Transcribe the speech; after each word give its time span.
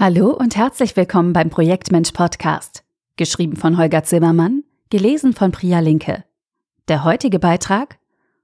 Hallo 0.00 0.30
und 0.30 0.56
herzlich 0.56 0.94
willkommen 0.96 1.32
beim 1.32 1.50
Projektmensch 1.50 2.12
Podcast. 2.12 2.84
Geschrieben 3.16 3.56
von 3.56 3.76
Holger 3.76 4.04
Zimmermann, 4.04 4.62
gelesen 4.90 5.32
von 5.32 5.50
Priya 5.50 5.80
Linke. 5.80 6.22
Der 6.86 7.02
heutige 7.02 7.40
Beitrag 7.40 7.98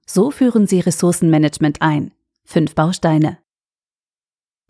So 0.05 0.31
führen 0.31 0.67
Sie 0.67 0.81
Ressourcenmanagement 0.81 1.81
ein. 1.81 2.11
Fünf 2.43 2.75
Bausteine. 2.75 3.37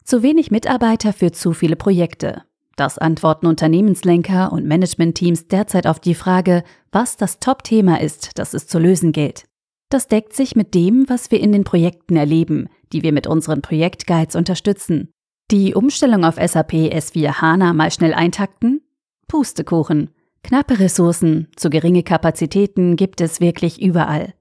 Zu 0.04 0.22
wenig 0.22 0.52
Mitarbeiter 0.52 1.12
für 1.12 1.32
zu 1.32 1.54
viele 1.54 1.76
Projekte. 1.76 2.44
Das 2.76 3.00
antworten 3.00 3.48
Unternehmenslenker 3.48 4.52
und 4.52 4.68
Managementteams 4.68 5.48
derzeit 5.48 5.88
auf 5.88 6.00
die 6.00 6.14
Frage, 6.14 6.64
was 6.92 7.18
das 7.18 7.40
Top-Thema 7.40 8.00
ist, 8.00 8.38
das 8.38 8.54
es 8.54 8.68
zu 8.68 8.78
lösen 8.78 9.12
gilt. 9.12 9.46
Das 9.90 10.08
deckt 10.08 10.34
sich 10.34 10.56
mit 10.56 10.76
dem, 10.76 11.10
was 11.10 11.32
wir 11.32 11.40
in 11.40 11.52
den 11.52 11.64
Projekten 11.64 12.16
erleben, 12.16 12.70
die 12.94 13.02
wir 13.02 13.12
mit 13.12 13.26
unseren 13.26 13.64
Projektguides 13.64 14.36
unterstützen. 14.36 15.10
Die 15.52 15.76
Umstellung 15.76 16.26
auf 16.26 16.36
SAP 16.36 16.74
S4 16.74 17.40
HANA 17.40 17.74
mal 17.74 17.92
schnell 17.92 18.16
eintakten? 18.16 18.82
Pustekuchen. 19.28 20.10
Knappe 20.44 20.80
Ressourcen, 20.80 21.50
zu 21.56 21.70
geringe 21.70 22.02
Kapazitäten 22.02 22.96
gibt 22.96 23.22
es 23.22 23.40
wirklich 23.40 23.80
überall. 23.80 24.34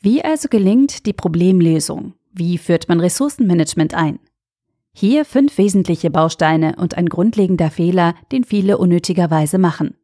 Wie 0.00 0.24
also 0.24 0.48
gelingt 0.48 1.04
die 1.04 1.12
Problemlösung? 1.12 2.14
Wie 2.32 2.56
führt 2.56 2.88
man 2.88 3.00
Ressourcenmanagement 3.00 3.92
ein? 3.92 4.18
Hier 4.94 5.26
fünf 5.26 5.58
wesentliche 5.58 6.10
Bausteine 6.10 6.76
und 6.76 6.96
ein 6.96 7.10
grundlegender 7.10 7.70
Fehler, 7.70 8.14
den 8.32 8.44
viele 8.44 8.78
unnötigerweise 8.78 9.58
machen. 9.58 9.94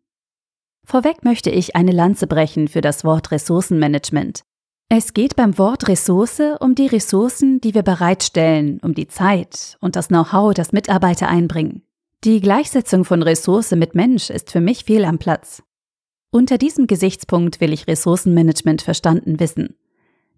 Vorweg 0.85 1.25
möchte 1.25 1.49
ich 1.49 1.77
eine 1.77 1.93
Lanze 1.93 2.27
brechen 2.27 2.69
für 2.69 2.83
das 2.83 3.05
Wort 3.05 3.31
Ressourcenmanagement. 3.31 4.43
Es 4.89 5.15
geht 5.15 5.35
beim 5.35 5.59
Wort 5.59 5.89
Ressource 5.89 6.41
um 6.61 6.77
die 6.77 6.87
Ressourcen, 6.87 7.61
die 7.61 7.75
wir 7.75 7.83
bereitstellen, 7.83 8.79
um 8.83 8.95
die 8.95 9.09
Zeit 9.09 9.77
und 9.81 9.97
das 9.97 10.09
Know-how, 10.09 10.55
das 10.55 10.73
Mitarbeiter 10.73 11.29
einbringen. 11.29 11.83
Die 12.23 12.41
Gleichsetzung 12.41 13.05
von 13.05 13.23
Ressource 13.23 13.73
mit 13.73 13.97
Mensch 13.97 14.31
ist 14.31 14.53
für 14.53 14.61
mich 14.61 14.85
fehl 14.85 15.05
am 15.05 15.19
Platz. 15.19 15.65
Unter 16.31 16.57
diesem 16.57 16.87
Gesichtspunkt 16.87 17.61
will 17.61 17.73
ich 17.73 17.89
Ressourcenmanagement 17.89 18.81
verstanden 18.81 19.41
wissen. 19.41 19.75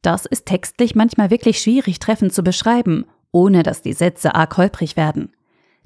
Das 0.00 0.25
ist 0.25 0.47
textlich 0.47 0.94
manchmal 0.94 1.31
wirklich 1.31 1.61
schwierig 1.61 1.98
treffend 1.98 2.33
zu 2.33 2.42
beschreiben, 2.42 3.05
ohne 3.33 3.62
dass 3.62 3.83
die 3.83 3.92
Sätze 3.92 4.34
arg 4.34 4.56
holprig 4.56 4.97
werden. 4.97 5.33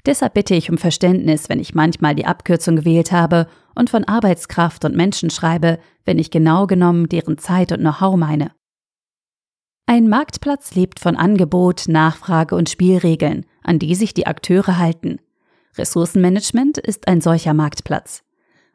Deshalb 0.05 0.35
bitte 0.35 0.55
ich 0.55 0.71
um 0.71 0.79
Verständnis, 0.79 1.49
wenn 1.49 1.61
ich 1.61 1.75
manchmal 1.75 2.15
die 2.15 2.27
Abkürzung 2.27 2.77
gewählt 2.77 3.13
habe 3.13 3.47
und 3.75 3.89
von 3.89 4.05
Arbeitskraft 4.05 4.85
und 4.85 4.97
Menschen 4.97 5.31
schreibe, 5.31 5.79
wenn 6.05 6.19
ich 6.19 6.31
genau 6.31 6.67
genommen 6.67 7.09
deren 7.09 7.39
Zeit 7.39 7.71
und 7.71 7.81
Know-how 7.81 8.17
meine. 8.17 8.51
Ein 9.87 10.09
Marktplatz 10.09 10.75
lebt 10.75 11.01
von 11.01 11.17
Angebot, 11.17 11.85
Nachfrage 11.89 12.55
und 12.55 12.71
Spielregeln, 12.71 13.45
an 13.63 13.79
die 13.79 13.95
sich 13.95 14.15
die 14.15 14.27
Akteure 14.27 14.79
halten. 14.79 15.19
Ressourcenmanagement 15.77 16.79
ist 16.79 17.09
ein 17.09 17.21
solcher 17.21 17.55
Marktplatz. 17.55 18.23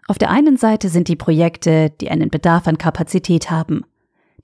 Auf 0.07 0.17
der 0.17 0.29
einen 0.29 0.57
Seite 0.57 0.89
sind 0.89 1.07
die 1.07 1.15
Projekte, 1.15 1.89
die 1.89 2.09
einen 2.09 2.29
Bedarf 2.29 2.67
an 2.67 2.77
Kapazität 2.77 3.49
haben. 3.51 3.83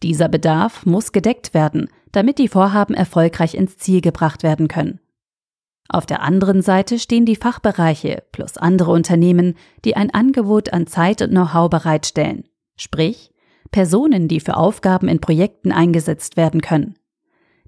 Dieser 0.01 0.29
Bedarf 0.29 0.85
muss 0.85 1.11
gedeckt 1.11 1.53
werden, 1.53 1.89
damit 2.11 2.37
die 2.37 2.47
Vorhaben 2.47 2.93
erfolgreich 2.93 3.55
ins 3.55 3.77
Ziel 3.77 4.01
gebracht 4.01 4.43
werden 4.43 4.67
können. 4.67 4.99
Auf 5.89 6.05
der 6.05 6.21
anderen 6.21 6.61
Seite 6.61 6.97
stehen 6.99 7.25
die 7.25 7.35
Fachbereiche 7.35 8.23
plus 8.31 8.57
andere 8.57 8.91
Unternehmen, 8.91 9.55
die 9.85 9.95
ein 9.95 10.13
Angebot 10.13 10.71
an 10.73 10.87
Zeit 10.87 11.21
und 11.21 11.31
Know-how 11.31 11.69
bereitstellen, 11.69 12.45
sprich 12.75 13.32
Personen, 13.71 14.27
die 14.27 14.39
für 14.39 14.57
Aufgaben 14.57 15.07
in 15.07 15.19
Projekten 15.19 15.71
eingesetzt 15.71 16.37
werden 16.37 16.61
können. 16.61 16.95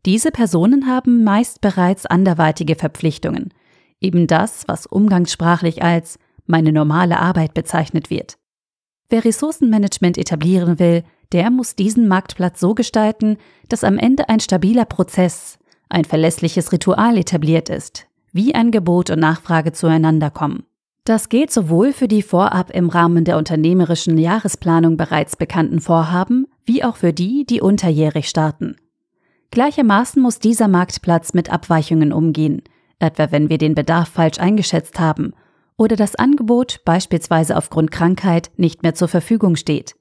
Diese 0.05 0.31
Personen 0.31 0.87
haben 0.87 1.23
meist 1.23 1.61
bereits 1.61 2.05
anderweitige 2.05 2.75
Verpflichtungen, 2.75 3.53
eben 3.99 4.27
das, 4.27 4.67
was 4.67 4.85
umgangssprachlich 4.85 5.81
als 5.81 6.19
meine 6.45 6.71
normale 6.71 7.19
Arbeit 7.19 7.53
bezeichnet 7.53 8.09
wird. 8.09 8.37
Wer 9.09 9.25
Ressourcenmanagement 9.25 10.17
etablieren 10.17 10.79
will, 10.79 11.03
der 11.31 11.49
muss 11.49 11.75
diesen 11.75 12.07
Marktplatz 12.07 12.59
so 12.59 12.75
gestalten, 12.75 13.37
dass 13.67 13.83
am 13.83 13.97
Ende 13.97 14.29
ein 14.29 14.39
stabiler 14.39 14.85
Prozess, 14.85 15.57
ein 15.89 16.05
verlässliches 16.05 16.71
Ritual 16.71 17.17
etabliert 17.17 17.69
ist, 17.69 18.07
wie 18.31 18.53
Angebot 18.53 19.09
und 19.09 19.19
Nachfrage 19.19 19.71
zueinander 19.71 20.29
kommen. 20.29 20.65
Das 21.05 21.29
gilt 21.29 21.51
sowohl 21.51 21.93
für 21.93 22.07
die 22.07 22.23
vorab 22.23 22.71
im 22.71 22.89
Rahmen 22.89 23.25
der 23.25 23.37
unternehmerischen 23.37 24.17
Jahresplanung 24.17 24.97
bereits 24.97 25.35
bekannten 25.35 25.79
Vorhaben, 25.79 26.47
wie 26.65 26.83
auch 26.83 26.97
für 26.97 27.13
die, 27.13 27.45
die 27.45 27.61
unterjährig 27.61 28.27
starten. 28.27 28.75
Gleichermaßen 29.51 30.19
muss 30.19 30.39
dieser 30.39 30.67
Marktplatz 30.67 31.35
mit 31.35 31.51
Abweichungen 31.51 32.11
umgehen, 32.11 32.63
etwa 32.97 33.31
wenn 33.31 33.49
wir 33.49 33.59
den 33.59 33.75
Bedarf 33.75 34.09
falsch 34.09 34.39
eingeschätzt 34.39 34.99
haben 34.99 35.33
oder 35.77 35.95
das 35.95 36.15
Angebot 36.15 36.81
beispielsweise 36.85 37.55
aufgrund 37.55 37.91
Krankheit 37.91 38.49
nicht 38.57 38.81
mehr 38.81 38.95
zur 38.95 39.07
Verfügung 39.07 39.55
steht. 39.57 39.95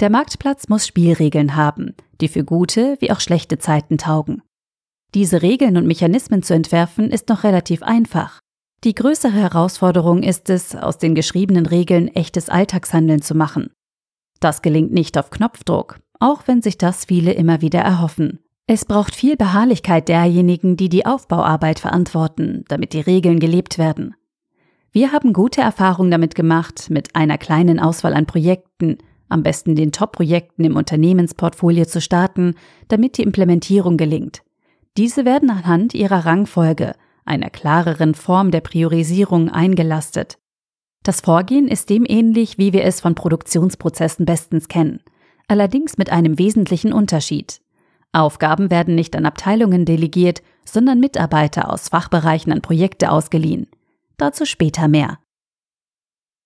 Der 0.00 0.08
Marktplatz 0.08 0.68
muss 0.68 0.86
Spielregeln 0.86 1.54
haben, 1.54 1.94
die 2.22 2.28
für 2.28 2.44
gute 2.44 2.96
wie 3.00 3.12
auch 3.12 3.20
schlechte 3.20 3.58
Zeiten 3.58 3.98
taugen. 3.98 4.42
Diese 5.14 5.42
Regeln 5.42 5.76
und 5.76 5.86
Mechanismen 5.86 6.42
zu 6.42 6.54
entwerfen 6.54 7.10
ist 7.10 7.28
noch 7.28 7.44
relativ 7.44 7.82
einfach. 7.82 8.40
Die 8.82 8.94
größere 8.94 9.34
Herausforderung 9.34 10.22
ist 10.22 10.48
es, 10.48 10.74
aus 10.74 10.96
den 10.96 11.14
geschriebenen 11.14 11.66
Regeln 11.66 12.08
echtes 12.08 12.48
Alltagshandeln 12.48 13.20
zu 13.20 13.34
machen. 13.34 13.70
Das 14.40 14.62
gelingt 14.62 14.90
nicht 14.90 15.18
auf 15.18 15.28
Knopfdruck, 15.28 15.98
auch 16.18 16.44
wenn 16.46 16.62
sich 16.62 16.78
das 16.78 17.04
viele 17.04 17.32
immer 17.32 17.60
wieder 17.60 17.80
erhoffen. 17.80 18.38
Es 18.66 18.86
braucht 18.86 19.14
viel 19.14 19.36
Beharrlichkeit 19.36 20.08
derjenigen, 20.08 20.78
die 20.78 20.88
die 20.88 21.04
Aufbauarbeit 21.04 21.78
verantworten, 21.78 22.64
damit 22.68 22.94
die 22.94 23.00
Regeln 23.00 23.38
gelebt 23.38 23.76
werden. 23.76 24.14
Wir 24.92 25.12
haben 25.12 25.34
gute 25.34 25.60
Erfahrungen 25.60 26.10
damit 26.10 26.34
gemacht, 26.34 26.88
mit 26.88 27.14
einer 27.14 27.36
kleinen 27.36 27.80
Auswahl 27.80 28.14
an 28.14 28.24
Projekten, 28.24 28.96
am 29.28 29.42
besten 29.42 29.76
den 29.76 29.92
Top-Projekten 29.92 30.64
im 30.64 30.76
Unternehmensportfolio 30.76 31.84
zu 31.84 32.00
starten, 32.00 32.54
damit 32.88 33.18
die 33.18 33.24
Implementierung 33.24 33.98
gelingt. 33.98 34.40
Diese 34.96 35.26
werden 35.26 35.50
anhand 35.50 35.92
ihrer 35.92 36.24
Rangfolge, 36.24 36.94
einer 37.30 37.48
klareren 37.48 38.14
Form 38.14 38.50
der 38.50 38.60
Priorisierung 38.60 39.48
eingelastet. 39.48 40.38
Das 41.02 41.22
Vorgehen 41.22 41.66
ist 41.66 41.88
dem 41.88 42.04
ähnlich, 42.06 42.58
wie 42.58 42.74
wir 42.74 42.84
es 42.84 43.00
von 43.00 43.14
Produktionsprozessen 43.14 44.26
bestens 44.26 44.68
kennen, 44.68 45.00
allerdings 45.48 45.96
mit 45.96 46.10
einem 46.10 46.38
wesentlichen 46.38 46.92
Unterschied. 46.92 47.62
Aufgaben 48.12 48.70
werden 48.70 48.96
nicht 48.96 49.16
an 49.16 49.24
Abteilungen 49.24 49.84
delegiert, 49.86 50.42
sondern 50.64 51.00
Mitarbeiter 51.00 51.72
aus 51.72 51.88
Fachbereichen 51.88 52.52
an 52.52 52.60
Projekte 52.60 53.10
ausgeliehen. 53.10 53.68
Dazu 54.18 54.44
später 54.44 54.88
mehr. 54.88 55.18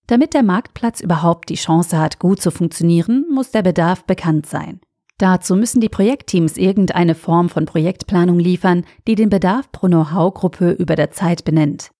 Damit 0.06 0.34
der 0.34 0.42
Marktplatz 0.42 1.00
überhaupt 1.00 1.48
die 1.48 1.54
Chance 1.54 1.98
hat, 1.98 2.18
gut 2.18 2.40
zu 2.40 2.50
funktionieren, 2.50 3.24
muss 3.32 3.50
der 3.50 3.62
Bedarf 3.62 4.04
bekannt 4.04 4.46
sein. 4.46 4.80
Dazu 5.18 5.54
müssen 5.54 5.80
die 5.80 5.88
Projektteams 5.88 6.56
irgendeine 6.56 7.14
Form 7.14 7.48
von 7.48 7.66
Projektplanung 7.66 8.38
liefern, 8.38 8.84
die 9.06 9.14
den 9.14 9.30
Bedarf 9.30 9.70
pro 9.70 9.86
Know-how-Gruppe 9.86 10.72
über 10.72 10.96
der 10.96 11.12
Zeit 11.12 11.44
benennt. 11.44 11.90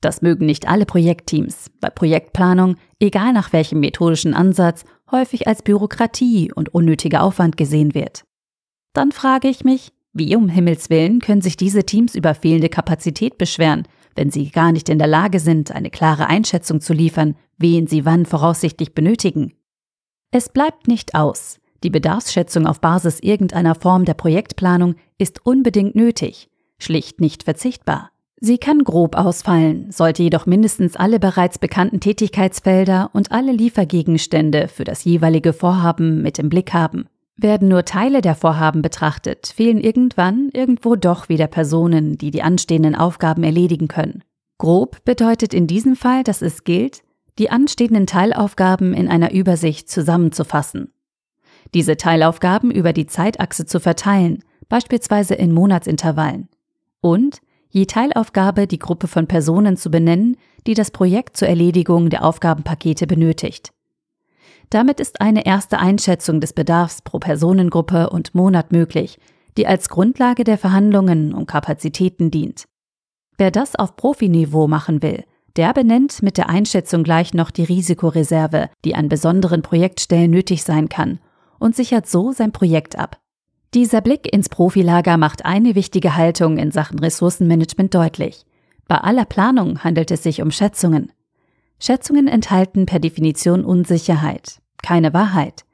Das 0.00 0.22
mögen 0.22 0.46
nicht 0.46 0.68
alle 0.68 0.86
Projektteams, 0.86 1.70
weil 1.80 1.90
Projektplanung, 1.90 2.76
egal 3.00 3.32
nach 3.32 3.52
welchem 3.52 3.80
methodischen 3.80 4.34
Ansatz, 4.34 4.84
häufig 5.10 5.48
als 5.48 5.62
Bürokratie 5.62 6.52
und 6.52 6.72
unnötiger 6.74 7.22
Aufwand 7.22 7.56
gesehen 7.56 7.94
wird. 7.94 8.24
Dann 8.92 9.12
frage 9.12 9.48
ich 9.48 9.64
mich, 9.64 9.92
wie 10.12 10.36
um 10.36 10.48
Himmels 10.48 10.90
willen 10.90 11.20
können 11.20 11.42
sich 11.42 11.56
diese 11.56 11.84
Teams 11.84 12.14
über 12.14 12.34
fehlende 12.34 12.68
Kapazität 12.68 13.36
beschweren, 13.36 13.88
wenn 14.14 14.30
sie 14.30 14.50
gar 14.50 14.70
nicht 14.70 14.88
in 14.88 14.98
der 14.98 15.08
Lage 15.08 15.40
sind, 15.40 15.72
eine 15.72 15.90
klare 15.90 16.28
Einschätzung 16.28 16.80
zu 16.80 16.92
liefern, 16.92 17.34
wen 17.58 17.88
sie 17.88 18.04
wann 18.04 18.26
voraussichtlich 18.26 18.94
benötigen. 18.94 19.54
Es 20.30 20.48
bleibt 20.48 20.86
nicht 20.86 21.14
aus, 21.14 21.58
die 21.84 21.90
Bedarfsschätzung 21.90 22.66
auf 22.66 22.80
Basis 22.80 23.20
irgendeiner 23.20 23.74
Form 23.74 24.04
der 24.04 24.14
Projektplanung 24.14 24.96
ist 25.18 25.44
unbedingt 25.46 25.94
nötig, 25.94 26.48
schlicht 26.78 27.20
nicht 27.20 27.44
verzichtbar. 27.44 28.10
Sie 28.40 28.58
kann 28.58 28.84
grob 28.84 29.16
ausfallen, 29.16 29.90
sollte 29.90 30.22
jedoch 30.22 30.44
mindestens 30.46 30.96
alle 30.96 31.20
bereits 31.20 31.58
bekannten 31.58 32.00
Tätigkeitsfelder 32.00 33.10
und 33.12 33.32
alle 33.32 33.52
Liefergegenstände 33.52 34.68
für 34.68 34.84
das 34.84 35.04
jeweilige 35.04 35.52
Vorhaben 35.52 36.20
mit 36.20 36.38
im 36.38 36.48
Blick 36.48 36.72
haben. 36.72 37.06
Werden 37.36 37.68
nur 37.68 37.84
Teile 37.84 38.20
der 38.20 38.34
Vorhaben 38.34 38.82
betrachtet, 38.82 39.52
fehlen 39.54 39.80
irgendwann 39.80 40.50
irgendwo 40.52 40.94
doch 40.94 41.28
wieder 41.28 41.46
Personen, 41.46 42.16
die 42.18 42.30
die 42.30 42.42
anstehenden 42.42 42.94
Aufgaben 42.94 43.44
erledigen 43.44 43.88
können. 43.88 44.22
Grob 44.58 45.04
bedeutet 45.04 45.52
in 45.52 45.66
diesem 45.66 45.96
Fall, 45.96 46.22
dass 46.22 46.42
es 46.42 46.64
gilt, 46.64 47.02
die 47.38 47.50
anstehenden 47.50 48.06
Teilaufgaben 48.06 48.94
in 48.94 49.08
einer 49.08 49.32
Übersicht 49.32 49.90
zusammenzufassen 49.90 50.93
diese 51.72 51.96
Teilaufgaben 51.96 52.70
über 52.70 52.92
die 52.92 53.06
Zeitachse 53.06 53.66
zu 53.66 53.80
verteilen, 53.80 54.42
beispielsweise 54.68 55.34
in 55.34 55.52
Monatsintervallen. 55.52 56.48
Und 57.00 57.40
je 57.68 57.86
Teilaufgabe 57.86 58.66
die 58.66 58.78
Gruppe 58.78 59.08
von 59.08 59.26
Personen 59.26 59.76
zu 59.76 59.90
benennen, 59.90 60.36
die 60.66 60.74
das 60.74 60.90
Projekt 60.90 61.36
zur 61.36 61.48
Erledigung 61.48 62.10
der 62.10 62.24
Aufgabenpakete 62.24 63.06
benötigt. 63.06 63.72
Damit 64.70 65.00
ist 65.00 65.20
eine 65.20 65.46
erste 65.46 65.78
Einschätzung 65.78 66.40
des 66.40 66.52
Bedarfs 66.52 67.02
pro 67.02 67.18
Personengruppe 67.18 68.10
und 68.10 68.34
Monat 68.34 68.72
möglich, 68.72 69.18
die 69.56 69.66
als 69.66 69.88
Grundlage 69.88 70.44
der 70.44 70.58
Verhandlungen 70.58 71.34
um 71.34 71.46
Kapazitäten 71.46 72.30
dient. 72.30 72.64
Wer 73.36 73.50
das 73.50 73.76
auf 73.76 73.96
Profiniveau 73.96 74.68
machen 74.68 75.02
will, 75.02 75.24
der 75.56 75.72
benennt 75.72 76.22
mit 76.22 76.36
der 76.36 76.48
Einschätzung 76.48 77.04
gleich 77.04 77.34
noch 77.34 77.50
die 77.50 77.64
Risikoreserve, 77.64 78.70
die 78.84 78.94
an 78.94 79.08
besonderen 79.08 79.62
Projektstellen 79.62 80.30
nötig 80.30 80.64
sein 80.64 80.88
kann, 80.88 81.20
und 81.64 81.74
sichert 81.74 82.06
so 82.06 82.30
sein 82.30 82.52
Projekt 82.52 82.98
ab. 82.98 83.18
Dieser 83.72 84.02
Blick 84.02 84.30
ins 84.30 84.50
Profilager 84.50 85.16
macht 85.16 85.46
eine 85.46 85.74
wichtige 85.74 86.14
Haltung 86.14 86.58
in 86.58 86.70
Sachen 86.70 86.98
Ressourcenmanagement 86.98 87.94
deutlich. 87.94 88.44
Bei 88.86 88.98
aller 88.98 89.24
Planung 89.24 89.82
handelt 89.82 90.10
es 90.10 90.22
sich 90.22 90.42
um 90.42 90.50
Schätzungen. 90.50 91.10
Schätzungen 91.80 92.28
enthalten 92.28 92.84
per 92.84 92.98
Definition 92.98 93.64
Unsicherheit, 93.64 94.60
keine 94.82 95.14
Wahrheit. 95.14 95.64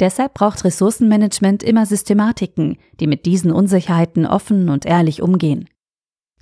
Deshalb 0.00 0.34
braucht 0.34 0.64
Ressourcenmanagement 0.64 1.62
immer 1.62 1.86
Systematiken, 1.86 2.76
die 2.98 3.06
mit 3.06 3.24
diesen 3.24 3.52
Unsicherheiten 3.52 4.26
offen 4.26 4.68
und 4.68 4.84
ehrlich 4.84 5.22
umgehen. 5.22 5.68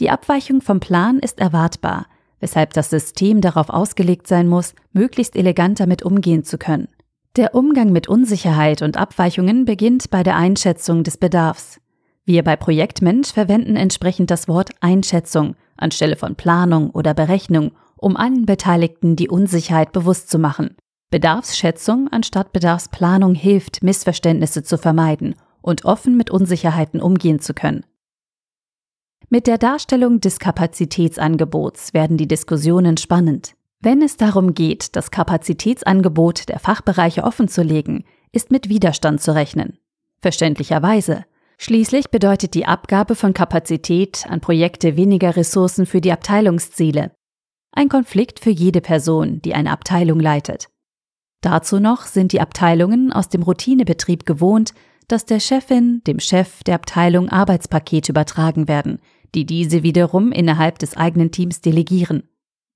Die 0.01 0.09
Abweichung 0.09 0.63
vom 0.63 0.81
Plan 0.81 1.19
ist 1.19 1.41
erwartbar, 1.41 2.07
weshalb 2.41 2.73
das 2.73 2.89
System 2.89 3.43
darauf 3.43 3.69
ausgelegt 3.69 4.27
sein 4.27 4.49
muss, 4.49 4.75
möglichst 4.93 5.37
elegant 5.37 5.79
damit 5.79 6.03
umgehen 6.03 6.43
zu 6.43 6.57
können. 6.57 6.89
Der 7.37 7.57
Umgang 7.57 7.91
mit 7.91 8.07
Unsicherheit 8.07 8.81
und 8.81 8.97
Abweichungen 8.97 9.65
beginnt 9.65 10.09
bei 10.09 10.23
der 10.23 10.37
Einschätzung 10.37 11.03
des 11.03 11.17
Bedarfs. 11.17 11.81
Wir 12.25 12.45
bei 12.45 12.55
Projektmensch 12.55 13.33
verwenden 13.33 13.75
entsprechend 13.75 14.31
das 14.31 14.47
Wort 14.47 14.71
Einschätzung 14.81 15.57
anstelle 15.77 16.15
von 16.15 16.37
Planung 16.37 16.91
oder 16.91 17.13
Berechnung, 17.13 17.73
um 17.97 18.17
allen 18.17 18.47
Beteiligten 18.47 19.17
die 19.17 19.29
Unsicherheit 19.29 19.91
bewusst 19.91 20.31
zu 20.31 20.39
machen. 20.39 20.77
Bedarfsschätzung 21.11 22.07
anstatt 22.13 22.53
Bedarfsplanung 22.53 23.35
hilft, 23.35 23.83
Missverständnisse 23.83 24.63
zu 24.63 24.79
vermeiden 24.79 25.35
und 25.61 25.85
offen 25.85 26.17
mit 26.17 26.31
Unsicherheiten 26.31 27.01
umgehen 27.01 27.41
zu 27.41 27.53
können. 27.53 27.85
Mit 29.29 29.49
der 29.49 29.59
Darstellung 29.59 30.21
des 30.21 30.39
Kapazitätsangebots 30.39 31.95
werden 31.95 32.17
die 32.17 32.29
Diskussionen 32.29 32.97
spannend. 32.97 33.57
Wenn 33.85 34.01
es 34.01 34.17
darum 34.17 34.55
geht, 34.55 34.97
das 34.97 35.11
Kapazitätsangebot 35.11 36.49
der 36.49 36.59
Fachbereiche 36.59 37.23
offenzulegen, 37.23 38.05
ist 38.33 38.51
mit 38.51 38.71
Widerstand 38.71 39.21
zu 39.21 39.35
rechnen. 39.35 39.77
Verständlicherweise. 40.23 41.27
Schließlich 41.59 42.09
bedeutet 42.09 42.55
die 42.55 42.65
Abgabe 42.65 43.15
von 43.15 43.35
Kapazität 43.35 44.25
an 44.27 44.41
Projekte 44.41 44.97
weniger 44.97 45.37
Ressourcen 45.37 45.85
für 45.85 46.01
die 46.01 46.13
Abteilungsziele. 46.13 47.13
Ein 47.73 47.91
Konflikt 47.91 48.41
für 48.41 48.49
jede 48.49 48.81
Person, 48.81 49.43
die 49.43 49.53
eine 49.53 49.71
Abteilung 49.71 50.19
leitet. 50.19 50.71
Dazu 51.43 51.79
noch 51.79 52.07
sind 52.07 52.33
die 52.33 52.41
Abteilungen 52.41 53.13
aus 53.13 53.29
dem 53.29 53.43
Routinebetrieb 53.43 54.25
gewohnt, 54.25 54.73
dass 55.09 55.27
der 55.27 55.41
Chefin, 55.41 56.01
dem 56.07 56.21
Chef 56.21 56.65
der 56.65 56.77
Abteilung 56.77 57.29
Arbeitspakete 57.29 58.13
übertragen 58.13 58.67
werden, 58.67 59.01
die 59.35 59.45
diese 59.45 59.83
wiederum 59.83 60.33
innerhalb 60.33 60.79
des 60.79 60.97
eigenen 60.97 61.33
Teams 61.33 61.61
delegieren. 61.61 62.23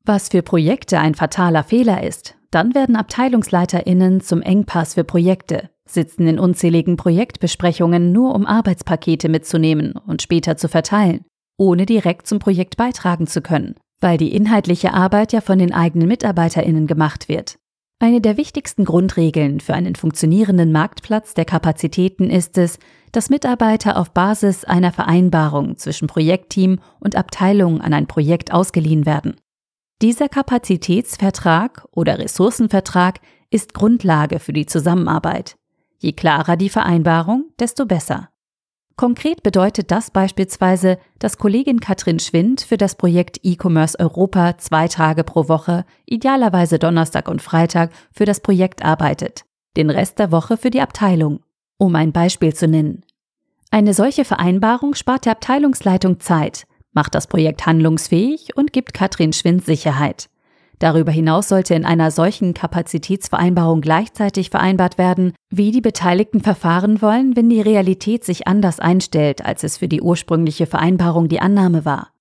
Was 0.08 0.30
für 0.30 0.40
Projekte 0.40 0.98
ein 1.00 1.14
fataler 1.14 1.62
Fehler 1.62 2.02
ist, 2.02 2.34
dann 2.50 2.74
werden 2.74 2.96
AbteilungsleiterInnen 2.96 4.22
zum 4.22 4.40
Engpass 4.40 4.94
für 4.94 5.04
Projekte, 5.04 5.68
sitzen 5.84 6.26
in 6.26 6.38
unzähligen 6.38 6.96
Projektbesprechungen 6.96 8.10
nur 8.10 8.34
um 8.34 8.46
Arbeitspakete 8.46 9.28
mitzunehmen 9.28 9.92
und 9.92 10.22
später 10.22 10.56
zu 10.56 10.70
verteilen, 10.70 11.26
ohne 11.58 11.84
direkt 11.84 12.26
zum 12.26 12.38
Projekt 12.38 12.78
beitragen 12.78 13.26
zu 13.26 13.42
können, 13.42 13.74
weil 14.00 14.16
die 14.16 14.34
inhaltliche 14.34 14.94
Arbeit 14.94 15.34
ja 15.34 15.42
von 15.42 15.58
den 15.58 15.74
eigenen 15.74 16.08
MitarbeiterInnen 16.08 16.86
gemacht 16.86 17.28
wird. 17.28 17.58
Eine 17.98 18.22
der 18.22 18.38
wichtigsten 18.38 18.86
Grundregeln 18.86 19.60
für 19.60 19.74
einen 19.74 19.94
funktionierenden 19.94 20.72
Marktplatz 20.72 21.34
der 21.34 21.44
Kapazitäten 21.44 22.30
ist 22.30 22.56
es, 22.56 22.78
dass 23.12 23.28
Mitarbeiter 23.28 23.98
auf 23.98 24.12
Basis 24.12 24.64
einer 24.64 24.90
Vereinbarung 24.90 25.76
zwischen 25.76 26.08
Projektteam 26.08 26.78
und 26.98 27.14
Abteilung 27.14 27.82
an 27.82 27.92
ein 27.92 28.06
Projekt 28.06 28.54
ausgeliehen 28.54 29.04
werden. 29.04 29.34
Dieser 30.00 30.28
Kapazitätsvertrag 30.28 31.88
oder 31.90 32.20
Ressourcenvertrag 32.20 33.18
ist 33.50 33.74
Grundlage 33.74 34.38
für 34.38 34.52
die 34.52 34.66
Zusammenarbeit. 34.66 35.56
Je 35.98 36.12
klarer 36.12 36.56
die 36.56 36.68
Vereinbarung, 36.68 37.46
desto 37.58 37.84
besser. 37.84 38.28
Konkret 38.94 39.42
bedeutet 39.42 39.90
das 39.90 40.12
beispielsweise, 40.12 40.98
dass 41.18 41.36
Kollegin 41.36 41.80
Katrin 41.80 42.20
Schwind 42.20 42.60
für 42.60 42.76
das 42.76 42.94
Projekt 42.94 43.40
E-Commerce 43.42 43.98
Europa 43.98 44.56
zwei 44.58 44.86
Tage 44.86 45.24
pro 45.24 45.48
Woche, 45.48 45.84
idealerweise 46.06 46.78
Donnerstag 46.78 47.26
und 47.26 47.42
Freitag, 47.42 47.90
für 48.12 48.24
das 48.24 48.38
Projekt 48.38 48.84
arbeitet, 48.84 49.46
den 49.76 49.90
Rest 49.90 50.20
der 50.20 50.30
Woche 50.30 50.56
für 50.56 50.70
die 50.70 50.80
Abteilung. 50.80 51.40
Um 51.76 51.96
ein 51.96 52.12
Beispiel 52.12 52.54
zu 52.54 52.68
nennen. 52.68 53.02
Eine 53.72 53.94
solche 53.94 54.24
Vereinbarung 54.24 54.94
spart 54.94 55.24
der 55.24 55.32
Abteilungsleitung 55.32 56.20
Zeit, 56.20 56.67
macht 56.92 57.14
das 57.14 57.26
Projekt 57.26 57.66
handlungsfähig 57.66 58.56
und 58.56 58.72
gibt 58.72 58.94
Katrin 58.94 59.32
Schwind 59.32 59.64
Sicherheit. 59.64 60.28
Darüber 60.78 61.10
hinaus 61.10 61.48
sollte 61.48 61.74
in 61.74 61.84
einer 61.84 62.10
solchen 62.10 62.54
Kapazitätsvereinbarung 62.54 63.80
gleichzeitig 63.80 64.50
vereinbart 64.50 64.96
werden, 64.96 65.32
wie 65.50 65.72
die 65.72 65.80
Beteiligten 65.80 66.40
verfahren 66.40 67.02
wollen, 67.02 67.34
wenn 67.34 67.50
die 67.50 67.60
Realität 67.60 68.24
sich 68.24 68.46
anders 68.46 68.78
einstellt, 68.78 69.44
als 69.44 69.64
es 69.64 69.78
für 69.78 69.88
die 69.88 70.00
ursprüngliche 70.00 70.66
Vereinbarung 70.66 71.28
die 71.28 71.40
Annahme 71.40 71.84
war. 71.84 72.12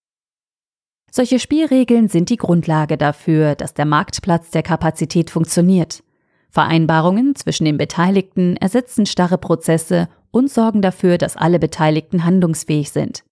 Solche 1.12 1.40
Spielregeln 1.40 2.10
sind 2.10 2.30
die 2.30 2.38
Grundlage 2.38 2.98
dafür, 2.98 3.56
dass 3.56 3.74
der 3.74 3.86
Marktplatz 3.86 4.50
der 4.52 4.64
Kapazität 4.64 5.30
funktioniert. 5.30 6.04
Vereinbarungen 6.50 7.36
zwischen 7.36 7.66
den 7.66 7.78
Beteiligten 7.78 8.58
ersetzen 8.58 9.06
starre 9.06 9.38
Prozesse 9.38 10.10
und 10.32 10.50
sorgen 10.50 10.82
dafür, 10.82 11.18
dass 11.18 11.38
alle 11.38 11.60
Beteiligten 11.60 12.24
handlungsfähig 12.24 12.92
sind. 12.92 13.24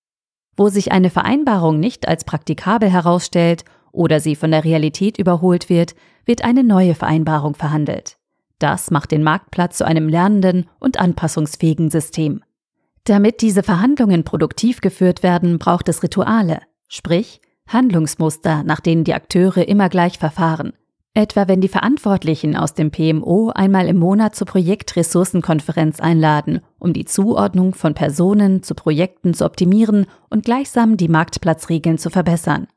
Wo 0.57 0.69
sich 0.69 0.91
eine 0.91 1.09
Vereinbarung 1.09 1.79
nicht 1.79 2.07
als 2.07 2.23
praktikabel 2.23 2.89
herausstellt 2.89 3.65
oder 3.91 4.19
sie 4.19 4.35
von 4.35 4.51
der 4.51 4.63
Realität 4.63 5.17
überholt 5.17 5.69
wird, 5.69 5.95
wird 6.25 6.43
eine 6.43 6.63
neue 6.63 6.95
Vereinbarung 6.95 7.55
verhandelt. 7.55 8.17
Das 8.59 8.89
macht 8.89 9.11
den 9.11 9.23
Marktplatz 9.23 9.77
zu 9.77 9.85
einem 9.85 10.07
lernenden 10.07 10.69
und 10.79 10.99
anpassungsfähigen 10.99 11.89
System. 11.89 12.41
Damit 13.03 13.41
diese 13.41 13.63
Verhandlungen 13.63 14.23
produktiv 14.23 14.81
geführt 14.81 15.23
werden, 15.23 15.59
braucht 15.59 15.89
es 15.89 16.01
Rituale, 16.01 16.61
sprich 16.87 17.41
Handlungsmuster, 17.67 18.63
nach 18.63 18.79
denen 18.79 19.03
die 19.03 19.13
Akteure 19.13 19.67
immer 19.67 19.89
gleich 19.89 20.17
verfahren. 20.17 20.73
Etwa 21.17 21.47
wenn 21.47 21.61
die 21.61 21.69
Verantwortlichen 21.69 22.57
aus 22.57 22.73
dem 22.73 22.91
PMO 22.91 23.49
einmal 23.55 23.87
im 23.87 23.95
Monat 23.95 24.35
zur 24.35 24.47
Projektressourcenkonferenz 24.47 26.01
einladen, 26.01 26.59
um 26.77 26.91
die 26.91 27.05
Zuordnung 27.05 27.73
von 27.73 27.93
Personen 27.93 28.63
zu 28.63 28.75
Projekten 28.75 29.33
zu 29.33 29.45
optimieren 29.45 30.07
und 30.29 30.43
gleichsam 30.43 30.97
die 30.97 31.07
Marktplatzregeln 31.07 31.97
zu 31.97 32.09
verbessern. 32.09 32.67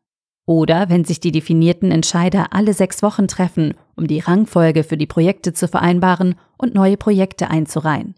Oder 0.46 0.88
wenn 0.88 1.04
sich 1.04 1.18
die 1.18 1.32
definierten 1.32 1.90
Entscheider 1.90 2.52
alle 2.52 2.74
sechs 2.74 3.02
Wochen 3.02 3.26
treffen, 3.26 3.74
um 3.96 4.06
die 4.06 4.20
Rangfolge 4.20 4.84
für 4.84 4.96
die 4.96 5.06
Projekte 5.06 5.52
zu 5.52 5.66
vereinbaren 5.66 6.36
und 6.56 6.74
neue 6.74 6.96
Projekte 6.96 7.50
einzureihen. 7.50 8.14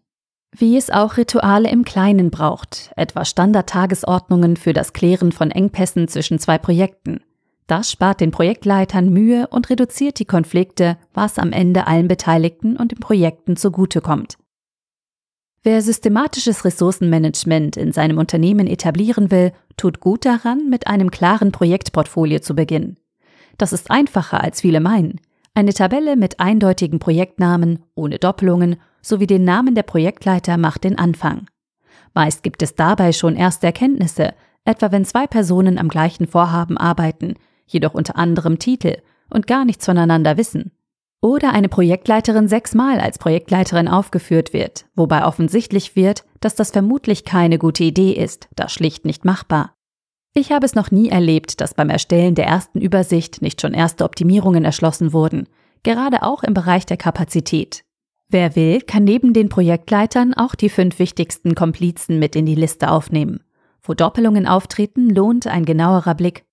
Wie 0.54 0.76
es 0.76 0.90
auch 0.90 1.16
Rituale 1.16 1.70
im 1.70 1.84
Kleinen 1.84 2.30
braucht, 2.30 2.92
etwa 2.94 3.24
Standardtagesordnungen 3.24 4.56
für 4.56 4.74
das 4.74 4.92
Klären 4.92 5.32
von 5.32 5.50
Engpässen 5.50 6.08
zwischen 6.08 6.38
zwei 6.38 6.58
Projekten. 6.58 7.20
Das 7.70 7.88
spart 7.88 8.20
den 8.20 8.32
Projektleitern 8.32 9.10
Mühe 9.10 9.46
und 9.46 9.70
reduziert 9.70 10.18
die 10.18 10.24
Konflikte, 10.24 10.98
was 11.14 11.38
am 11.38 11.52
Ende 11.52 11.86
allen 11.86 12.08
Beteiligten 12.08 12.76
und 12.76 12.90
den 12.90 12.98
Projekten 12.98 13.56
zugutekommt. 13.56 14.38
Wer 15.62 15.80
systematisches 15.80 16.64
Ressourcenmanagement 16.64 17.76
in 17.76 17.92
seinem 17.92 18.18
Unternehmen 18.18 18.66
etablieren 18.66 19.30
will, 19.30 19.52
tut 19.76 20.00
gut 20.00 20.24
daran, 20.24 20.68
mit 20.68 20.88
einem 20.88 21.12
klaren 21.12 21.52
Projektportfolio 21.52 22.40
zu 22.40 22.56
beginnen. 22.56 22.98
Das 23.56 23.72
ist 23.72 23.88
einfacher, 23.88 24.42
als 24.42 24.62
viele 24.62 24.80
meinen. 24.80 25.20
Eine 25.54 25.72
Tabelle 25.72 26.16
mit 26.16 26.40
eindeutigen 26.40 26.98
Projektnamen, 26.98 27.84
ohne 27.94 28.18
Doppelungen, 28.18 28.80
sowie 29.00 29.28
den 29.28 29.44
Namen 29.44 29.76
der 29.76 29.84
Projektleiter 29.84 30.56
macht 30.56 30.82
den 30.82 30.98
Anfang. 30.98 31.46
Meist 32.14 32.42
gibt 32.42 32.64
es 32.64 32.74
dabei 32.74 33.12
schon 33.12 33.36
erste 33.36 33.68
Erkenntnisse, 33.68 34.34
etwa 34.64 34.90
wenn 34.90 35.04
zwei 35.04 35.28
Personen 35.28 35.78
am 35.78 35.88
gleichen 35.88 36.26
Vorhaben 36.26 36.76
arbeiten, 36.76 37.36
jedoch 37.72 37.94
unter 37.94 38.16
anderem 38.16 38.58
Titel 38.58 38.98
und 39.30 39.46
gar 39.46 39.64
nichts 39.64 39.86
voneinander 39.86 40.36
wissen. 40.36 40.72
Oder 41.22 41.52
eine 41.52 41.68
Projektleiterin 41.68 42.48
sechsmal 42.48 42.98
als 42.98 43.18
Projektleiterin 43.18 43.88
aufgeführt 43.88 44.52
wird, 44.52 44.86
wobei 44.94 45.26
offensichtlich 45.26 45.94
wird, 45.94 46.24
dass 46.40 46.54
das 46.54 46.70
vermutlich 46.70 47.24
keine 47.24 47.58
gute 47.58 47.84
Idee 47.84 48.12
ist, 48.12 48.48
da 48.56 48.68
schlicht 48.68 49.04
nicht 49.04 49.24
machbar. 49.24 49.74
Ich 50.32 50.52
habe 50.52 50.64
es 50.64 50.74
noch 50.74 50.90
nie 50.90 51.08
erlebt, 51.08 51.60
dass 51.60 51.74
beim 51.74 51.90
Erstellen 51.90 52.34
der 52.34 52.46
ersten 52.46 52.80
Übersicht 52.80 53.42
nicht 53.42 53.60
schon 53.60 53.74
erste 53.74 54.04
Optimierungen 54.04 54.64
erschlossen 54.64 55.12
wurden, 55.12 55.46
gerade 55.82 56.22
auch 56.22 56.42
im 56.42 56.54
Bereich 56.54 56.86
der 56.86 56.96
Kapazität. 56.96 57.84
Wer 58.28 58.54
will, 58.54 58.80
kann 58.80 59.04
neben 59.04 59.32
den 59.32 59.48
Projektleitern 59.48 60.34
auch 60.34 60.54
die 60.54 60.68
fünf 60.68 61.00
wichtigsten 61.00 61.54
Komplizen 61.54 62.18
mit 62.20 62.36
in 62.36 62.46
die 62.46 62.54
Liste 62.54 62.90
aufnehmen. 62.90 63.40
Wo 63.82 63.92
Doppelungen 63.92 64.46
auftreten, 64.46 65.10
lohnt 65.10 65.48
ein 65.48 65.64
genauerer 65.64 66.14
Blick 66.14 66.44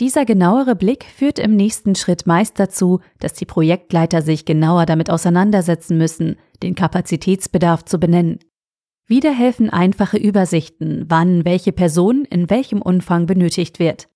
dieser 0.00 0.24
genauere 0.24 0.74
Blick 0.74 1.04
führt 1.04 1.38
im 1.38 1.54
nächsten 1.54 1.94
Schritt 1.94 2.26
meist 2.26 2.58
dazu, 2.58 3.00
dass 3.18 3.34
die 3.34 3.44
Projektleiter 3.44 4.22
sich 4.22 4.46
genauer 4.46 4.86
damit 4.86 5.10
auseinandersetzen 5.10 5.98
müssen, 5.98 6.36
den 6.62 6.74
Kapazitätsbedarf 6.74 7.84
zu 7.84 8.00
benennen. 8.00 8.38
Wieder 9.06 9.32
helfen 9.32 9.70
einfache 9.70 10.16
Übersichten, 10.16 11.04
wann 11.08 11.44
welche 11.44 11.72
Person 11.72 12.24
in 12.24 12.48
welchem 12.48 12.80
Umfang 12.80 13.26
benötigt 13.26 13.78
wird. 13.78 14.08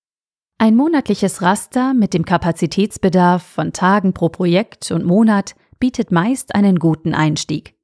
Ein 0.57 0.75
monatliches 0.75 1.41
Raster 1.41 1.93
mit 1.93 2.13
dem 2.13 2.25
Kapazitätsbedarf 2.25 3.43
von 3.43 3.73
Tagen 3.73 4.13
pro 4.13 4.29
Projekt 4.29 4.89
und 4.91 5.05
Monat 5.05 5.55
bietet 5.79 6.11
meist 6.11 6.55
einen 6.55 6.79
guten 6.79 7.13
Einstieg. 7.13 7.75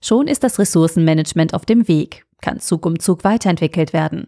Schon 0.00 0.26
ist 0.26 0.42
das 0.42 0.58
Ressourcenmanagement 0.58 1.54
auf 1.54 1.64
dem 1.64 1.88
Weg, 1.88 2.26
kann 2.42 2.60
Zug 2.60 2.84
um 2.84 2.98
Zug 2.98 3.24
weiterentwickelt 3.24 3.92
werden. 3.92 4.26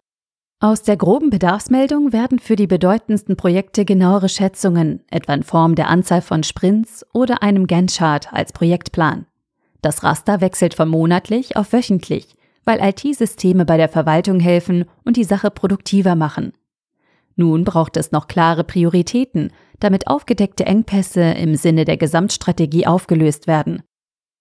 Aus 0.58 0.82
der 0.82 0.96
groben 0.96 1.28
Bedarfsmeldung 1.28 2.14
werden 2.14 2.38
für 2.38 2.56
die 2.56 2.66
bedeutendsten 2.66 3.36
Projekte 3.36 3.84
genauere 3.84 4.30
Schätzungen, 4.30 5.02
etwa 5.10 5.34
in 5.34 5.42
Form 5.42 5.74
der 5.74 5.88
Anzahl 5.88 6.22
von 6.22 6.44
Sprints 6.44 7.04
oder 7.12 7.42
einem 7.42 7.66
Gantt-Chart 7.66 8.32
als 8.32 8.54
Projektplan. 8.54 9.26
Das 9.82 10.02
Raster 10.02 10.40
wechselt 10.40 10.72
von 10.72 10.88
monatlich 10.88 11.58
auf 11.58 11.74
wöchentlich, 11.74 12.36
weil 12.64 12.80
IT-Systeme 12.80 13.66
bei 13.66 13.76
der 13.76 13.90
Verwaltung 13.90 14.40
helfen 14.40 14.86
und 15.04 15.18
die 15.18 15.24
Sache 15.24 15.50
produktiver 15.50 16.14
machen. 16.14 16.54
Nun 17.34 17.64
braucht 17.64 17.98
es 17.98 18.10
noch 18.10 18.26
klare 18.26 18.64
Prioritäten, 18.64 19.52
damit 19.78 20.06
aufgedeckte 20.06 20.64
Engpässe 20.64 21.20
im 21.20 21.54
Sinne 21.56 21.84
der 21.84 21.98
Gesamtstrategie 21.98 22.86
aufgelöst 22.86 23.46
werden. 23.46 23.82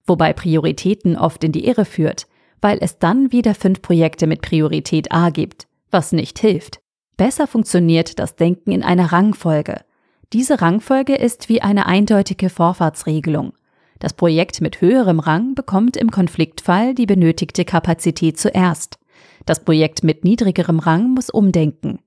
Wobei 0.08 0.32
Prioritäten 0.32 1.18
oft 1.18 1.44
in 1.44 1.52
die 1.52 1.68
Irre 1.68 1.84
führt, 1.84 2.28
weil 2.62 2.78
es 2.80 3.00
dann 3.00 3.34
wieder 3.34 3.54
fünf 3.54 3.82
Projekte 3.82 4.28
mit 4.28 4.42
Priorität 4.42 5.12
A 5.12 5.30
gibt 5.30 5.68
was 5.96 6.12
nicht 6.12 6.38
hilft. 6.40 6.82
Besser 7.16 7.48
funktioniert 7.48 8.20
das 8.20 8.36
Denken 8.36 8.74
in 8.74 8.84
einer 8.84 9.14
Rangfolge. 9.14 9.86
Diese 10.34 10.62
Rangfolge 10.62 11.16
ist 11.16 11.48
wie 11.48 11.62
eine 11.62 11.86
eindeutige 11.86 12.50
Vorfahrtsregelung. 12.50 13.54
Das 14.00 14.12
Projekt 14.12 14.60
mit 14.60 14.82
höherem 14.82 15.22
Rang 15.22 15.56
bekommt 15.56 15.96
im 15.96 16.12
Konfliktfall 16.12 16.94
die 16.94 17.06
benötigte 17.06 17.64
Kapazität 17.64 18.38
zuerst. 18.38 19.00
Das 19.46 19.64
Projekt 19.64 20.04
mit 20.04 20.26
niedrigerem 20.26 20.80
Rang 20.80 21.14
muss 21.14 21.30
umdenken. 21.30 22.00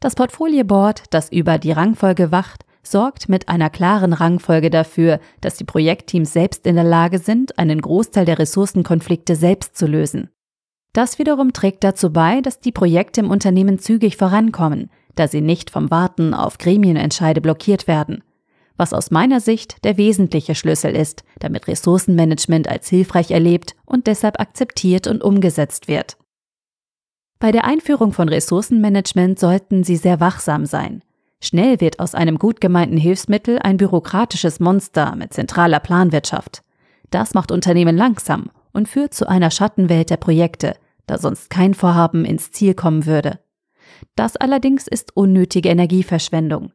Das 0.00 0.14
Portfolio 0.14 0.64
Board, 0.64 1.04
das 1.08 1.32
über 1.32 1.56
die 1.56 1.72
Rangfolge 1.72 2.30
wacht, 2.30 2.66
sorgt 2.82 3.30
mit 3.30 3.48
einer 3.48 3.70
klaren 3.70 4.12
Rangfolge 4.12 4.68
dafür, 4.68 5.18
dass 5.40 5.56
die 5.56 5.64
Projektteams 5.64 6.30
selbst 6.34 6.66
in 6.66 6.74
der 6.74 6.84
Lage 6.84 7.18
sind, 7.18 7.58
einen 7.58 7.80
Großteil 7.80 8.26
der 8.26 8.38
Ressourcenkonflikte 8.38 9.34
selbst 9.34 9.78
zu 9.78 9.86
lösen. 9.86 10.28
Das 10.94 11.18
wiederum 11.18 11.52
trägt 11.52 11.82
dazu 11.82 12.12
bei, 12.12 12.40
dass 12.40 12.60
die 12.60 12.70
Projekte 12.70 13.20
im 13.20 13.30
Unternehmen 13.30 13.80
zügig 13.80 14.16
vorankommen, 14.16 14.90
da 15.16 15.26
sie 15.26 15.40
nicht 15.40 15.70
vom 15.70 15.90
Warten 15.90 16.34
auf 16.34 16.56
Gremienentscheide 16.56 17.40
blockiert 17.40 17.88
werden. 17.88 18.22
Was 18.76 18.92
aus 18.92 19.10
meiner 19.10 19.40
Sicht 19.40 19.84
der 19.84 19.96
wesentliche 19.96 20.54
Schlüssel 20.54 20.94
ist, 20.94 21.24
damit 21.40 21.66
Ressourcenmanagement 21.66 22.68
als 22.68 22.88
hilfreich 22.88 23.32
erlebt 23.32 23.74
und 23.84 24.06
deshalb 24.06 24.40
akzeptiert 24.40 25.08
und 25.08 25.22
umgesetzt 25.22 25.88
wird. 25.88 26.16
Bei 27.40 27.50
der 27.50 27.64
Einführung 27.64 28.12
von 28.12 28.28
Ressourcenmanagement 28.28 29.38
sollten 29.38 29.82
Sie 29.82 29.96
sehr 29.96 30.20
wachsam 30.20 30.64
sein. 30.64 31.02
Schnell 31.40 31.80
wird 31.80 31.98
aus 31.98 32.14
einem 32.14 32.38
gut 32.38 32.60
gemeinten 32.60 32.96
Hilfsmittel 32.96 33.58
ein 33.58 33.78
bürokratisches 33.78 34.60
Monster 34.60 35.16
mit 35.16 35.34
zentraler 35.34 35.80
Planwirtschaft. 35.80 36.62
Das 37.10 37.34
macht 37.34 37.50
Unternehmen 37.50 37.96
langsam 37.96 38.50
und 38.72 38.88
führt 38.88 39.12
zu 39.12 39.28
einer 39.28 39.50
Schattenwelt 39.50 40.10
der 40.10 40.16
Projekte, 40.16 40.74
da 41.06 41.18
sonst 41.18 41.50
kein 41.50 41.74
Vorhaben 41.74 42.24
ins 42.24 42.50
Ziel 42.50 42.74
kommen 42.74 43.06
würde. 43.06 43.40
Das 44.16 44.36
allerdings 44.36 44.86
ist 44.86 45.16
unnötige 45.16 45.68
Energieverschwendung. 45.68 46.72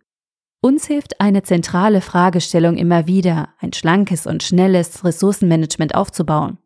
Uns 0.61 0.87
hilft 0.87 1.21
eine 1.21 1.43
zentrale 1.43 2.01
Fragestellung 2.01 2.75
immer 2.75 3.07
wieder, 3.07 3.49
ein 3.59 3.71
schlankes 3.71 4.27
und 4.27 4.43
schnelles 4.43 5.05
Ressourcenmanagement 5.05 5.95
aufzubauen. 5.95 6.57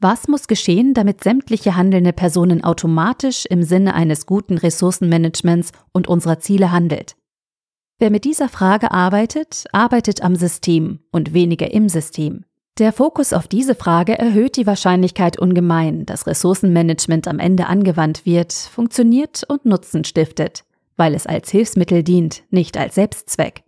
Was 0.00 0.28
muss 0.28 0.46
geschehen, 0.48 0.94
damit 0.94 1.22
sämtliche 1.22 1.76
handelnde 1.76 2.14
Personen 2.14 2.64
automatisch 2.64 3.44
im 3.44 3.62
Sinne 3.62 3.94
eines 3.94 4.24
guten 4.24 4.56
Ressourcenmanagements 4.56 5.72
und 5.92 6.08
unserer 6.08 6.38
Ziele 6.38 6.72
handelt? 6.72 7.16
Wer 7.98 8.10
mit 8.10 8.24
dieser 8.24 8.48
Frage 8.48 8.92
arbeitet, 8.92 9.66
arbeitet 9.72 10.22
am 10.22 10.36
System 10.36 11.00
und 11.12 11.34
weniger 11.34 11.70
im 11.70 11.90
System. 11.90 12.46
Der 12.80 12.94
Fokus 12.94 13.34
auf 13.34 13.46
diese 13.46 13.74
Frage 13.74 14.18
erhöht 14.18 14.56
die 14.56 14.66
Wahrscheinlichkeit 14.66 15.38
ungemein, 15.38 16.06
dass 16.06 16.26
Ressourcenmanagement 16.26 17.28
am 17.28 17.38
Ende 17.38 17.66
angewandt 17.66 18.24
wird, 18.24 18.54
funktioniert 18.54 19.44
und 19.46 19.66
Nutzen 19.66 20.02
stiftet, 20.04 20.64
weil 20.96 21.14
es 21.14 21.26
als 21.26 21.50
Hilfsmittel 21.50 22.02
dient, 22.02 22.42
nicht 22.48 22.78
als 22.78 22.94
Selbstzweck. 22.94 23.64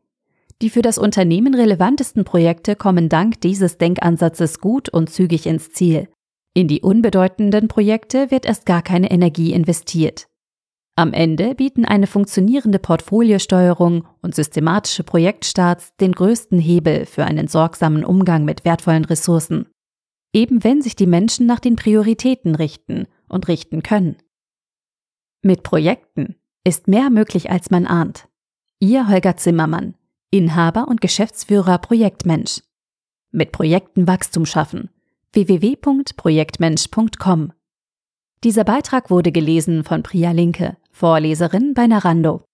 Die 0.63 0.71
für 0.71 0.81
das 0.81 0.97
Unternehmen 0.97 1.55
relevantesten 1.55 2.25
Projekte 2.25 2.75
kommen 2.75 3.11
dank 3.11 3.39
dieses 3.43 3.77
Denkansatzes 3.77 4.61
gut 4.61 4.89
und 4.89 5.11
zügig 5.11 5.45
ins 5.45 5.73
Ziel. 5.73 6.09
In 6.55 6.67
die 6.67 6.81
unbedeutenden 6.81 7.69
Projekte 7.69 8.31
wird 8.31 8.47
erst 8.47 8.65
gar 8.65 8.81
keine 8.81 9.11
Energie 9.11 9.53
investiert. 9.53 10.27
Am 10.95 11.15
Ende 11.15 11.55
bieten 11.55 11.87
eine 11.87 12.07
funktionierende 12.07 12.79
Portfoliosteuerung 12.79 14.07
und 14.21 14.35
systematische 14.35 15.05
Projektstarts 15.05 15.97
den 15.97 16.13
größten 16.13 16.59
Hebel 16.59 17.07
für 17.07 17.25
einen 17.25 17.49
sorgsamen 17.49 18.05
Umgang 18.05 18.45
mit 18.45 18.67
wertvollen 18.67 19.07
Ressourcen. 19.07 19.69
Eben 20.35 20.63
wenn 20.65 20.83
sich 20.83 20.95
die 20.95 21.07
Menschen 21.07 21.47
nach 21.47 21.61
den 21.61 21.77
Prioritäten 21.77 22.55
richten 22.55 23.07
und 23.27 23.49
richten 23.49 23.83
können. 23.83 24.17
Mit 25.41 25.63
Projekten 25.63 26.37
ist 26.63 26.89
mehr 26.89 27.09
möglich, 27.09 27.51
als 27.51 27.71
man 27.71 27.87
ahnt. 27.87 28.29
Ihr 28.79 29.09
Holger 29.09 29.39
Zimmermann, 29.39 29.95
Inhaber 30.31 30.89
und 30.89 31.01
Geschäftsführer 31.01 31.79
Projektmensch. 31.79 32.61
Mit 33.31 33.51
Projekten 33.53 34.07
Wachstum 34.07 34.45
schaffen. 34.45 34.91
www.projektmensch.com 35.33 37.53
dieser 38.45 38.65
Beitrag 38.65 39.09
wurde 39.11 39.31
gelesen 39.31 39.85
von 39.85 40.03
Priya 40.03 40.33
Linke, 40.33 40.77
Vorleserin 40.91 41.75
bei 41.75 41.87
Narando. 41.87 42.45